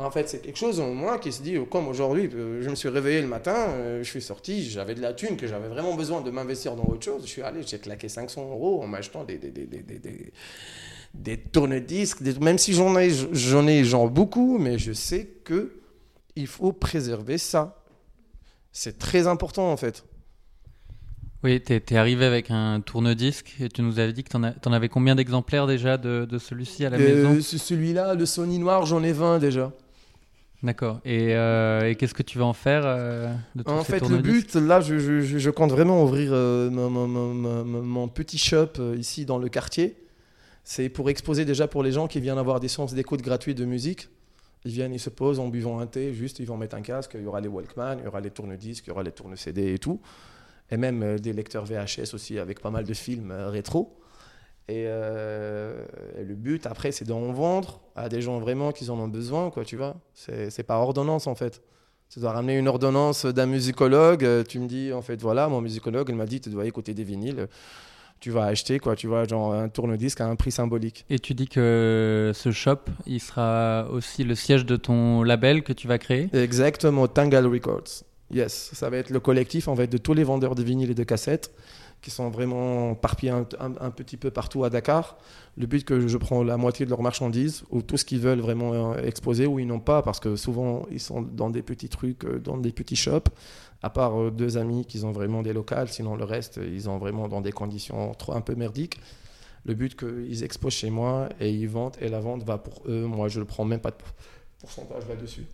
En 0.00 0.10
fait, 0.10 0.30
c'est 0.30 0.40
quelque 0.40 0.56
chose 0.56 0.80
en 0.80 0.94
moi 0.94 1.18
qui 1.18 1.30
se 1.30 1.42
dit, 1.42 1.56
comme 1.70 1.86
aujourd'hui, 1.86 2.30
euh, 2.34 2.62
je 2.62 2.70
me 2.70 2.74
suis 2.74 2.88
réveillé 2.88 3.20
le 3.20 3.28
matin, 3.28 3.54
euh, 3.68 4.02
je 4.02 4.08
suis 4.08 4.22
sorti, 4.22 4.64
j'avais 4.64 4.94
de 4.94 5.02
la 5.02 5.12
thune, 5.12 5.36
que 5.36 5.46
j'avais 5.46 5.68
vraiment 5.68 5.94
besoin 5.94 6.22
de 6.22 6.30
m'investir 6.30 6.74
dans 6.74 6.84
autre 6.84 7.04
chose. 7.04 7.20
Je 7.22 7.28
suis 7.28 7.42
allé, 7.42 7.60
j'ai 7.66 7.78
claqué 7.78 8.08
500 8.08 8.48
euros 8.50 8.82
en 8.82 8.86
m'achetant 8.86 9.24
des, 9.24 9.36
des, 9.36 9.50
des, 9.50 9.66
des, 9.66 10.32
des 11.12 11.36
tourne-disques, 11.36 12.22
même 12.40 12.56
si 12.56 12.72
j'en 12.72 12.96
ai, 12.98 13.10
j'en 13.10 13.66
ai 13.66 13.84
genre 13.84 14.08
beaucoup, 14.08 14.56
mais 14.58 14.78
je 14.78 14.92
sais 14.92 15.26
que 15.44 15.72
il 16.34 16.46
faut 16.46 16.72
préserver 16.72 17.36
ça. 17.36 17.84
C'est 18.72 18.98
très 18.98 19.26
important 19.26 19.70
en 19.70 19.76
fait. 19.76 20.04
Oui, 21.42 21.60
tu 21.62 21.72
es, 21.74 21.96
arrivé 21.96 22.24
avec 22.24 22.50
un 22.50 22.80
tourne-disque 22.80 23.56
et 23.60 23.68
tu 23.68 23.82
nous 23.82 23.98
avais 23.98 24.12
dit 24.12 24.24
que 24.24 24.30
tu 24.30 24.36
en, 24.36 24.72
avais 24.72 24.88
combien 24.88 25.14
d'exemplaires 25.14 25.66
déjà 25.66 25.96
de, 25.96 26.26
de 26.26 26.38
celui-ci 26.38 26.84
à 26.84 26.90
la 26.90 26.98
euh, 26.98 27.28
maison? 27.28 27.40
Celui-là, 27.42 28.14
le 28.14 28.26
Sony 28.26 28.58
Noir, 28.58 28.84
j'en 28.84 29.02
ai 29.02 29.12
20 29.12 29.38
déjà. 29.38 29.72
D'accord. 30.62 31.00
Euh, 31.06 31.88
et, 31.88 31.94
qu'est-ce 31.94 32.12
que 32.12 32.22
tu 32.22 32.38
vas 32.38 32.44
en 32.44 32.52
faire 32.52 32.82
euh, 32.84 33.32
de 33.54 33.62
En 33.66 33.82
fait, 33.82 34.06
le 34.06 34.18
but, 34.18 34.54
là, 34.54 34.80
je, 34.80 34.98
je, 34.98 35.20
je, 35.20 35.50
compte 35.50 35.70
vraiment 35.70 36.02
ouvrir 36.04 36.30
euh, 36.32 36.68
mon, 36.68 36.90
mon, 36.90 37.64
mon, 37.64 38.08
petit 38.08 38.36
shop 38.36 38.72
ici 38.96 39.24
dans 39.24 39.38
le 39.38 39.48
quartier. 39.48 39.96
C'est 40.62 40.90
pour 40.90 41.08
exposer 41.08 41.46
déjà 41.46 41.66
pour 41.66 41.82
les 41.82 41.92
gens 41.92 42.06
qui 42.08 42.20
viennent 42.20 42.38
avoir 42.38 42.60
des 42.60 42.68
séances 42.68 42.92
d'écoute 42.92 43.22
gratuites 43.22 43.56
de 43.56 43.64
musique. 43.64 44.10
Ils 44.66 44.72
viennent, 44.72 44.92
ils 44.92 45.00
se 45.00 45.08
posent 45.08 45.40
en 45.40 45.48
buvant 45.48 45.80
un 45.80 45.86
thé, 45.86 46.12
juste, 46.12 46.38
ils 46.40 46.46
vont 46.46 46.58
mettre 46.58 46.76
un 46.76 46.82
casque. 46.82 47.12
Il 47.14 47.22
y 47.22 47.26
aura 47.26 47.40
les 47.40 47.48
Walkman, 47.48 47.96
il 47.98 48.04
y 48.04 48.08
aura 48.08 48.20
les 48.20 48.30
tourne-disques, 48.30 48.84
il 48.86 48.90
y 48.90 48.92
aura 48.92 49.02
les 49.02 49.12
tourne-CD 49.12 49.72
et 49.72 49.78
tout. 49.78 49.98
Et 50.70 50.76
même 50.76 51.18
des 51.18 51.32
lecteurs 51.32 51.64
VHS 51.64 52.12
aussi 52.12 52.38
avec 52.38 52.60
pas 52.60 52.70
mal 52.70 52.84
de 52.84 52.94
films 52.94 53.32
rétro. 53.32 53.99
Euh, 54.70 55.84
et, 56.18 56.24
le 56.24 56.34
but, 56.34 56.66
après, 56.66 56.92
c'est 56.92 57.04
d'en 57.04 57.32
vendre 57.32 57.80
à 57.96 58.08
des 58.08 58.22
gens 58.22 58.38
vraiment 58.38 58.72
qui 58.72 58.88
en 58.90 58.98
ont 58.98 59.08
besoin, 59.08 59.50
quoi, 59.50 59.64
tu 59.64 59.76
vois. 59.76 59.96
C'est 60.14 60.62
pas 60.62 60.78
ordonnance, 60.78 61.26
en 61.26 61.34
fait. 61.34 61.62
Tu 62.08 62.18
dois 62.18 62.32
ramener 62.32 62.58
une 62.58 62.68
ordonnance 62.68 63.24
d'un 63.24 63.46
musicologue. 63.46 64.24
Euh, 64.24 64.42
tu 64.42 64.58
me 64.58 64.66
dis, 64.66 64.92
en 64.92 65.02
fait, 65.02 65.20
voilà, 65.20 65.48
mon 65.48 65.60
musicologue, 65.60 66.08
il 66.08 66.16
m'a 66.16 66.26
dit, 66.26 66.40
tu 66.40 66.50
dois 66.50 66.66
écouter 66.66 66.94
des 66.94 67.04
vinyles. 67.04 67.48
tu 68.18 68.30
vas 68.30 68.44
acheter 68.44 68.78
quoi, 68.78 68.96
tu 68.96 69.06
vois, 69.06 69.24
genre 69.24 69.54
un 69.54 69.70
tourne-disque 69.70 70.20
à 70.20 70.26
un 70.26 70.36
prix 70.36 70.50
symbolique. 70.50 71.06
Et 71.08 71.18
tu 71.18 71.32
dis 71.32 71.48
que 71.48 72.32
ce 72.34 72.50
shop, 72.50 72.80
il 73.06 73.20
sera 73.20 73.88
aussi 73.90 74.24
le 74.24 74.34
siège 74.34 74.66
de 74.66 74.76
ton 74.76 75.22
label 75.22 75.62
que 75.62 75.72
tu 75.72 75.88
vas 75.88 75.96
créer? 75.96 76.28
Exactement, 76.34 77.08
Tangle 77.08 77.46
Records. 77.46 78.04
Yes, 78.30 78.70
ça 78.74 78.90
va 78.90 78.98
être 78.98 79.10
le 79.10 79.20
collectif 79.20 79.68
en 79.68 79.74
fait 79.74 79.88
de 79.88 79.98
tous 79.98 80.14
les 80.14 80.22
vendeurs 80.22 80.54
de 80.54 80.62
vinyles 80.62 80.90
et 80.90 80.94
de 80.94 81.02
cassettes 81.02 81.50
qui 82.00 82.10
sont 82.10 82.30
vraiment 82.30 82.94
parpillés 82.94 83.32
un, 83.32 83.46
un, 83.60 83.90
petit 83.90 84.16
peu 84.16 84.30
partout 84.30 84.64
à 84.64 84.70
Dakar. 84.70 85.18
Le 85.56 85.66
but 85.66 85.84
que 85.84 86.08
je 86.08 86.16
prends 86.16 86.42
la 86.42 86.56
moitié 86.56 86.86
de 86.86 86.90
leurs 86.90 87.02
marchandises 87.02 87.64
ou 87.70 87.82
tout 87.82 87.96
ce 87.96 88.04
qu'ils 88.04 88.20
veulent 88.20 88.40
vraiment 88.40 88.94
euh, 88.94 89.02
exposer 89.02 89.46
ou 89.46 89.58
ils 89.58 89.66
n'ont 89.66 89.80
pas 89.80 90.02
parce 90.02 90.20
que 90.20 90.36
souvent 90.36 90.86
ils 90.90 91.00
sont 91.00 91.22
dans 91.22 91.50
des 91.50 91.62
petits 91.62 91.88
trucs, 91.88 92.24
euh, 92.24 92.38
dans 92.38 92.56
des 92.56 92.72
petits 92.72 92.96
shops 92.96 93.28
à 93.82 93.90
part 93.90 94.18
euh, 94.18 94.30
deux 94.30 94.56
amis 94.56 94.86
qui 94.86 95.04
ont 95.04 95.12
vraiment 95.12 95.42
des 95.42 95.52
locales, 95.52 95.88
sinon 95.88 96.16
le 96.16 96.24
reste, 96.24 96.58
ils 96.62 96.88
ont 96.88 96.98
vraiment 96.98 97.28
dans 97.28 97.40
des 97.40 97.52
conditions 97.52 98.12
un 98.28 98.40
peu 98.40 98.54
merdiques. 98.54 98.98
Le 99.66 99.74
but 99.74 99.94
qu'ils 99.94 100.42
exposent 100.42 100.72
chez 100.72 100.88
moi 100.88 101.28
et 101.38 101.50
ils 101.50 101.68
vendent 101.68 101.96
et 102.00 102.08
la 102.08 102.20
vente 102.20 102.44
va 102.44 102.56
pour 102.56 102.82
eux. 102.88 103.04
Moi, 103.04 103.28
je 103.28 103.40
ne 103.40 103.44
prends 103.44 103.66
même 103.66 103.80
pas 103.80 103.90
de 103.90 103.96
pourcentage 104.58 105.06
là-dessus. 105.06 105.44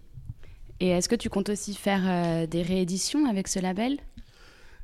Et 0.79 0.91
est-ce 0.91 1.09
que 1.09 1.17
tu 1.17 1.29
comptes 1.29 1.49
aussi 1.49 1.75
faire 1.75 2.47
des 2.47 2.63
rééditions 2.63 3.29
avec 3.29 3.49
ce 3.49 3.59
label? 3.59 3.99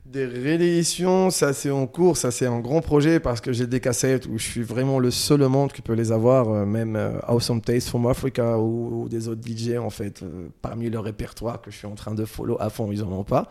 Des 0.04 0.26
rééditions, 0.26 1.30
ça 1.30 1.52
c'est 1.52 1.70
en 1.70 1.86
cours, 1.86 2.16
ça 2.16 2.32
c'est 2.32 2.46
un 2.46 2.58
grand 2.58 2.80
projet 2.80 3.20
parce 3.20 3.40
que 3.40 3.52
j'ai 3.52 3.68
des 3.68 3.78
cassettes 3.78 4.26
où 4.26 4.36
je 4.36 4.44
suis 4.44 4.62
vraiment 4.62 4.98
le 4.98 5.12
seul 5.12 5.42
au 5.42 5.48
monde 5.48 5.72
qui 5.72 5.80
peut 5.80 5.92
les 5.92 6.10
avoir, 6.10 6.48
euh, 6.48 6.66
même 6.66 6.96
euh, 6.96 7.20
Awesome 7.22 7.60
Taste 7.60 7.88
from 7.88 8.06
Africa 8.06 8.58
ou, 8.58 9.08
des 9.08 9.28
autres 9.28 9.40
DJ 9.46 9.76
en 9.76 9.90
fait, 9.90 10.22
euh, 10.22 10.48
parmi 10.60 10.90
le 10.90 10.98
répertoire 10.98 11.60
que 11.60 11.70
je 11.70 11.76
suis 11.76 11.86
en 11.86 11.94
train 11.94 12.14
de 12.14 12.24
follow 12.24 12.56
à 12.60 12.68
fond, 12.68 12.90
ils 12.90 13.02
en 13.04 13.12
ont 13.12 13.24
pas. 13.24 13.48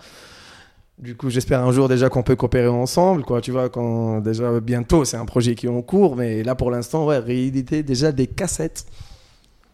Du 1.00 1.16
coup, 1.16 1.30
j'espère 1.30 1.62
un 1.62 1.72
jour 1.72 1.88
déjà 1.88 2.10
qu'on 2.10 2.22
peut 2.22 2.36
coopérer 2.36 2.68
ensemble, 2.68 3.24
quoi. 3.24 3.42
Tu 3.42 3.52
vois, 3.52 3.70
quand 3.70 4.20
déjà 4.20 4.60
bientôt, 4.60 5.04
c'est 5.04 5.18
un 5.18 5.26
projet 5.26 5.56
qui 5.56 5.66
est 5.66 5.70
en 5.70 5.82
cours, 5.82 6.16
mais 6.16 6.44
là 6.44 6.54
pour 6.54 6.70
l'instant, 6.70 7.08
ouais, 7.08 7.18
rééditer 7.18 7.82
déjà 7.82 8.12
des 8.12 8.28
cassettes. 8.28 8.86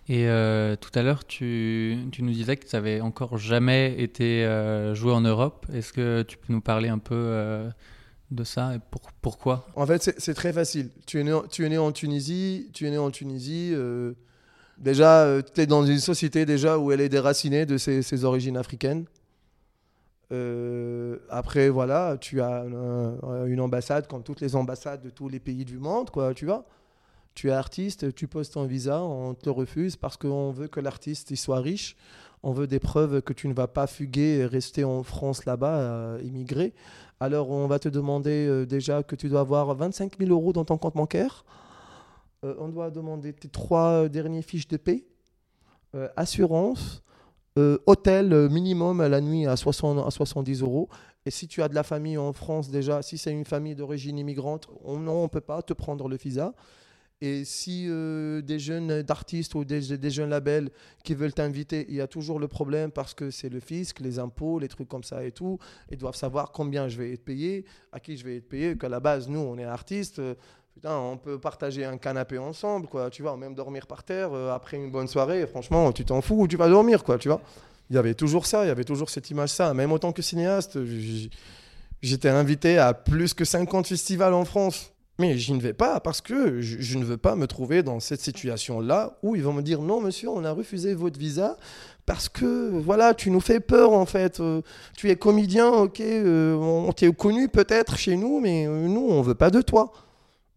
Et 0.10 0.28
euh, 0.28 0.78
tout 0.78 0.92
à 0.98 1.04
l'heure, 1.04 1.26
tu, 1.26 1.98
nous 2.20 2.32
disais 2.32 2.56
que 2.56 2.66
tu 2.66 2.76
n'avais 2.76 3.02
encore 3.02 3.38
jamais 3.38 4.02
été 4.02 4.46
euh, 4.46 4.96
joué 4.96 5.12
en 5.12 5.22
Europe. 5.22 5.66
Est-ce 5.74 5.92
que 5.92 6.24
tu 6.24 6.38
peux 6.38 6.54
nous 6.54 6.62
parler 6.62 6.88
un 6.88 6.98
peu 6.98 7.14
euh, 7.16 7.70
de 8.32 8.46
ça 8.46 8.76
et 8.76 8.80
pour, 8.80 9.02
pourquoi? 9.22 9.68
En 9.76 9.86
fait, 9.86 10.16
c'est 10.18 10.34
très 10.34 10.54
facile. 10.54 10.92
Tu 11.06 11.20
es, 11.20 11.24
né, 11.24 11.78
en 11.78 11.92
Tunisie. 11.92 12.70
Tu 12.74 12.88
es 12.88 12.90
né 12.90 12.98
en 12.98 13.12
Tunisie. 13.12 13.74
déjà, 14.78 15.42
tu 15.54 15.62
es 15.62 15.66
dans 15.66 15.86
une 15.86 16.00
société 16.00 16.46
déjà 16.46 16.78
où 16.78 16.94
elle 16.94 17.02
est 17.02 17.10
déracinée 17.10 17.66
de 17.66 17.78
ses, 17.78 18.24
origines 18.24 18.56
africaines. 18.56 19.04
après, 21.30 21.68
voilà, 21.68 22.16
tu 22.22 22.40
as 22.42 22.64
une 23.46 23.60
ambassade 23.60 24.08
comme 24.08 24.24
toutes 24.24 24.40
les 24.40 24.56
ambassades 24.56 25.02
de 25.02 25.10
tous 25.10 25.28
les 25.28 25.42
pays 25.42 25.66
du 25.66 25.80
monde, 25.80 26.12
quoi, 26.12 26.34
tu 26.34 26.46
vois 26.46 26.66
tu 27.38 27.50
es 27.50 27.51
artiste, 27.51 28.15
tu 28.15 28.27
postes 28.27 28.56
ton 28.56 28.65
visa, 28.65 29.03
on 29.03 29.36
te 29.36 29.46
le 29.46 29.51
refuse 29.51 29.96
parce 29.96 30.17
qu'on 30.17 30.50
veut 30.50 30.67
que 30.67 30.79
l'artiste 30.79 31.36
soit 31.36 31.60
riche. 31.60 31.96
On 32.41 32.51
veut 32.51 32.65
des 32.65 32.79
preuves 32.79 33.22
que 33.22 33.32
tu 33.32 33.48
ne 33.48 33.53
vas 33.53 33.67
pas 33.67 33.86
fuguer 33.86 34.39
et 34.39 34.46
rester 34.48 34.84
en 34.84 35.03
France 35.03 35.46
là-bas, 35.46 35.77
euh, 35.77 36.22
immigrer. 36.24 36.74
Alors 37.20 37.51
on 37.51 37.67
va 37.67 37.77
te 37.77 37.89
demander 37.89 38.48
euh, 38.48 38.65
déjà 38.65 39.03
que 39.03 39.15
tu 39.15 39.29
dois 39.29 39.41
avoir 39.41 39.75
25 39.75 40.17
000 40.17 40.32
euros 40.32 40.51
dans 40.51 40.65
ton 40.65 40.79
compte 40.79 40.96
bancaire. 40.96 41.46
Euh, 42.44 42.56
on 42.58 42.70
doit 42.70 42.89
demander 42.89 43.34
tes 43.34 43.50
trois 43.50 44.10
dernières 44.10 44.44
fiches 44.44 44.67
de 44.67 44.77
paie, 44.77 45.06
assurance, 46.15 47.03
hôtel 47.86 48.50
minimum 48.50 49.00
à 49.00 49.10
la 49.10 49.22
nuit 49.22 49.46
à, 49.46 49.56
60, 49.56 50.08
à 50.08 50.10
70 50.10 50.63
euros. 50.63 50.89
Et 51.27 51.29
si 51.29 51.48
tu 51.48 51.62
as 51.62 51.67
de 51.70 51.75
la 51.75 51.84
famille 51.84 52.17
en 52.17 52.34
France 52.34 52.72
déjà, 52.72 53.03
si 53.03 53.20
c'est 53.20 53.32
une 53.32 53.46
famille 53.46 53.75
d'origine 53.75 54.17
immigrante, 54.17 54.67
on 54.84 54.98
ne 54.98 55.27
peut 55.27 55.41
pas 55.41 55.62
te 55.62 55.74
prendre 55.74 56.08
le 56.08 56.17
visa. 56.17 56.56
Et 57.20 57.46
si 57.46 57.86
euh, 57.88 58.42
des 58.42 58.60
jeunes 58.60 59.02
d'artistes 59.02 59.56
ou 59.56 59.66
des, 59.66 59.82
jeunes 60.12 60.30
labels 60.30 60.70
qui 61.04 61.16
veulent 61.16 61.34
t'inviter, 61.34 61.88
il 61.90 61.96
y 61.96 62.02
a 62.02 62.08
toujours 62.08 62.40
le 62.40 62.48
problème 62.48 62.92
parce 62.92 63.16
que 63.16 63.32
c'est 63.32 63.50
le 63.50 63.60
fisc, 63.60 64.00
les 64.02 64.20
impôts, 64.20 64.60
les 64.60 64.68
trucs 64.68 64.88
comme 64.88 65.04
ça 65.04 65.24
et 65.24 65.32
tout. 65.32 65.58
Ils 65.90 65.98
doivent 65.98 66.16
savoir 66.16 66.52
combien 66.52 66.88
je 66.88 66.98
vais 66.98 67.14
être 67.14 67.26
payé, 67.26 67.66
à 67.92 68.00
qui 68.00 68.18
je 68.18 68.24
vais 68.24 68.38
être 68.38 68.48
payé. 68.48 68.78
Qu'à 68.78 68.90
la 68.90 69.00
base, 69.00 69.28
nous, 69.28 69.40
on 69.40 69.58
est 69.58 69.64
artistes. 69.64 70.22
Putain, 70.76 70.96
on 70.96 71.18
peut 71.18 71.40
partager 71.40 71.86
un 71.86 71.98
canapé 71.98 72.38
ensemble, 72.38 72.86
quoi. 72.86 73.10
Tu 73.10 73.24
vois, 73.24 73.36
même 73.36 73.56
dormir 73.56 73.88
par 73.88 74.04
terre 74.04 74.32
euh, 74.34 74.54
après 74.54 74.78
une 74.78 74.92
bonne 74.92 75.08
soirée. 75.08 75.48
Franchement, 75.48 75.92
tu 75.92 76.06
t'en 76.06 76.22
fous 76.22 76.42
ou 76.42 76.48
tu 76.48 76.56
vas 76.56 76.70
dormir, 76.70 77.04
quoi. 77.04 77.18
Tu 77.18 77.30
vois. 77.30 77.42
Il 77.90 77.96
y 77.96 78.00
avait 78.00 78.14
toujours 78.14 78.46
ça, 78.46 78.64
il 78.64 78.68
y 78.68 78.72
avait 78.72 78.84
toujours 78.84 79.10
cette 79.10 79.32
image-ça. 79.32 79.74
Même 79.74 79.92
en 79.92 79.98
tant 79.98 80.12
que 80.12 80.22
cinéaste, 80.22 80.78
j'étais 82.04 82.30
invité 82.30 82.78
à 82.78 82.94
plus 82.94 83.34
que 83.34 83.44
50 83.44 83.88
festivals 83.88 84.36
en 84.36 84.46
France. 84.46 84.94
Mais 85.20 85.38
je 85.38 85.54
ne 85.54 85.60
vais 85.60 85.74
pas 85.74 86.00
parce 86.00 86.22
que 86.22 86.62
je, 86.62 86.98
ne 86.98 87.04
veux 87.04 87.18
pas 87.18 87.36
me 87.36 87.48
trouver 87.48 87.82
dans 87.82 88.00
cette 88.00 88.22
situation-là 88.22 89.18
où 89.24 89.36
ils 89.36 89.42
vont 89.42 89.54
me 89.54 89.64
dire 89.64 89.82
non, 89.82 90.00
monsieur, 90.00 90.30
on 90.30 90.44
a 90.44 90.52
refusé 90.52 90.94
votre 90.94 91.18
visa 91.18 91.58
parce 92.06 92.30
que 92.30 92.70
voilà, 92.80 93.16
tu 93.16 93.32
nous 93.32 93.40
fais 93.40 93.60
peur 93.60 93.94
en 93.94 94.06
fait. 94.06 94.40
Euh, 94.40 94.62
tu 94.96 95.10
es 95.10 95.16
comédien, 95.16 95.70
ok, 95.70 96.02
euh, 96.02 96.56
on 96.56 96.92
t'est 96.94 97.12
connu 97.14 97.50
peut-être 97.50 97.98
chez 97.98 98.16
nous, 98.16 98.40
mais 98.40 98.68
euh, 98.68 98.88
nous, 98.88 99.08
on 99.10 99.22
veut 99.24 99.36
pas 99.36 99.50
de 99.50 99.62
toi. 99.62 99.92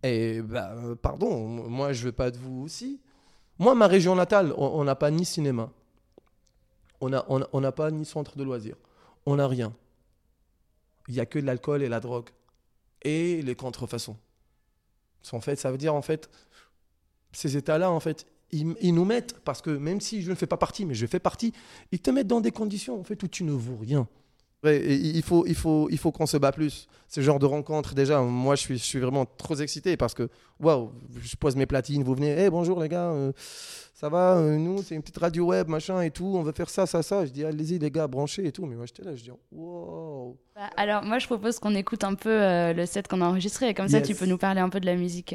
Et 0.02 0.42
bah, 0.42 0.74
pardon, 1.00 1.46
moi, 1.46 1.94
je 1.94 2.04
veux 2.04 2.12
pas 2.12 2.30
de 2.30 2.36
vous 2.36 2.62
aussi. 2.62 3.00
Moi, 3.58 3.74
ma 3.74 3.86
région 3.86 4.14
natale, 4.14 4.52
on 4.56 4.84
n'a 4.84 4.94
pas 4.94 5.10
ni 5.10 5.24
cinéma, 5.24 5.70
on 7.00 7.10
n'a 7.10 7.24
on, 7.28 7.42
on 7.52 7.72
pas 7.72 7.90
ni 7.90 8.04
centre 8.04 8.36
de 8.36 8.44
loisirs, 8.44 8.76
on 9.26 9.36
n'a 9.36 9.48
rien. 9.48 9.72
Il 11.08 11.14
y 11.14 11.20
a 11.20 11.26
que 11.26 11.38
de 11.38 11.46
l'alcool 11.46 11.82
et 11.82 11.88
la 11.88 12.00
drogue 12.00 12.28
et 13.02 13.42
les 13.42 13.54
contrefaçons. 13.54 14.16
En 15.32 15.40
fait, 15.40 15.56
ça 15.56 15.70
veut 15.70 15.78
dire, 15.78 15.94
en 15.94 16.02
fait, 16.02 16.28
ces 17.32 17.56
états-là, 17.56 17.90
en 17.90 18.00
fait, 18.00 18.26
ils, 18.52 18.94
nous 18.94 19.04
mettent, 19.04 19.38
parce 19.40 19.62
que 19.62 19.70
même 19.70 20.00
si 20.00 20.22
je 20.22 20.30
ne 20.30 20.34
fais 20.34 20.46
pas 20.46 20.56
partie, 20.56 20.84
mais 20.84 20.94
je 20.94 21.06
fais 21.06 21.20
partie, 21.20 21.52
ils 21.92 22.00
te 22.00 22.10
mettent 22.10 22.26
dans 22.26 22.40
des 22.40 22.50
conditions, 22.50 22.98
en 22.98 23.04
fait, 23.04 23.22
où 23.22 23.28
tu 23.28 23.44
ne 23.44 23.52
vaux 23.52 23.76
rien. 23.76 24.08
Il 24.64 25.22
faut, 25.22 25.46
il 25.46 25.54
faut, 25.54 25.88
il 25.90 25.98
faut 25.98 26.12
qu'on 26.12 26.26
se 26.26 26.36
bat 26.36 26.52
plus. 26.52 26.86
Ce 27.08 27.20
genre 27.20 27.38
de 27.38 27.46
rencontre, 27.46 27.94
déjà, 27.94 28.20
moi, 28.20 28.54
je 28.54 28.60
suis, 28.60 28.78
je 28.78 28.84
suis 28.84 28.98
vraiment 29.00 29.26
trop 29.26 29.56
excité 29.56 29.96
parce 29.96 30.14
que, 30.14 30.28
waouh, 30.60 30.92
je 31.20 31.34
pose 31.36 31.56
mes 31.56 31.66
platines, 31.66 32.04
vous 32.04 32.14
venez, 32.14 32.30
hey, 32.30 32.50
bonjour 32.50 32.80
les 32.80 32.88
gars, 32.88 33.10
euh, 33.10 33.32
ça 33.94 34.08
va, 34.08 34.36
euh, 34.36 34.56
nous, 34.56 34.82
c'est 34.82 34.94
une 34.94 35.02
petite 35.02 35.18
radio 35.18 35.46
web, 35.46 35.68
machin 35.68 36.02
et 36.02 36.10
tout, 36.10 36.32
on 36.36 36.42
veut 36.42 36.52
faire 36.52 36.70
ça, 36.70 36.86
ça, 36.86 37.02
ça. 37.02 37.26
Je 37.26 37.32
dis, 37.32 37.44
allez-y, 37.44 37.78
les 37.78 37.90
gars, 37.90 38.06
branchez 38.06 38.46
et 38.46 38.52
tout. 38.52 38.64
Mais 38.66 38.76
moi, 38.76 38.86
j'étais 38.86 39.02
là, 39.02 39.16
je 39.16 39.24
dis, 39.24 39.32
wow. 39.50 40.38
Bah, 40.54 40.70
alors, 40.76 41.02
moi, 41.02 41.18
je 41.18 41.26
propose 41.26 41.58
qu'on 41.58 41.74
écoute 41.74 42.04
un 42.04 42.14
peu 42.14 42.30
euh, 42.30 42.72
le 42.72 42.86
set 42.86 43.08
qu'on 43.08 43.22
a 43.22 43.26
enregistré. 43.26 43.74
Comme 43.74 43.88
ça, 43.88 44.00
tu 44.00 44.14
peux 44.14 44.26
nous 44.26 44.38
parler 44.38 44.60
un 44.60 44.68
peu 44.68 44.78
de 44.78 44.86
la 44.86 44.94
musique 44.94 45.34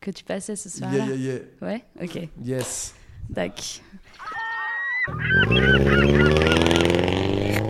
que 0.00 0.10
tu 0.10 0.24
passais 0.24 0.56
ce 0.56 0.68
soir. 0.68 0.92
Yeah, 0.92 1.06
yeah, 1.06 1.16
yeah. 1.16 1.38
Ouais, 1.62 1.84
ok. 2.02 2.28
Yes. 2.42 2.94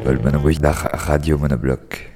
D'accord. 0.04 0.20
Paul 0.22 0.32
Monobloc, 0.32 0.88
Radio 0.92 1.38
Monobloc. 1.38 2.13